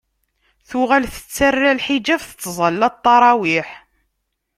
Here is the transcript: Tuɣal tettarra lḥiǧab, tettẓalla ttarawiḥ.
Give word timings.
Tuɣal 0.69 1.03
tettarra 1.13 1.71
lḥiǧab, 1.77 2.21
tettẓalla 2.25 2.87
ttarawiḥ. 2.95 3.69